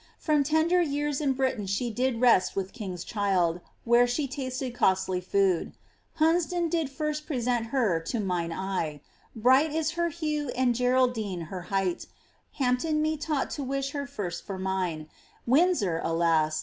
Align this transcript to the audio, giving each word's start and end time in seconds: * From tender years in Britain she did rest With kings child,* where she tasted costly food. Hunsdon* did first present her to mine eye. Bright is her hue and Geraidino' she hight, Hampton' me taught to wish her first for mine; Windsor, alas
* 0.09 0.17
From 0.17 0.43
tender 0.43 0.81
years 0.81 1.21
in 1.21 1.33
Britain 1.33 1.67
she 1.67 1.91
did 1.91 2.21
rest 2.21 2.55
With 2.55 2.73
kings 2.73 3.03
child,* 3.03 3.59
where 3.83 4.07
she 4.07 4.27
tasted 4.27 4.73
costly 4.73 5.21
food. 5.21 5.73
Hunsdon* 6.19 6.71
did 6.71 6.89
first 6.89 7.27
present 7.27 7.67
her 7.67 7.99
to 7.99 8.19
mine 8.19 8.51
eye. 8.51 9.01
Bright 9.35 9.71
is 9.71 9.91
her 9.91 10.09
hue 10.09 10.49
and 10.55 10.73
Geraidino' 10.73 11.49
she 11.63 11.67
hight, 11.69 12.07
Hampton' 12.53 12.99
me 13.03 13.15
taught 13.15 13.51
to 13.51 13.63
wish 13.63 13.91
her 13.91 14.07
first 14.07 14.43
for 14.43 14.57
mine; 14.57 15.07
Windsor, 15.45 16.01
alas 16.03 16.59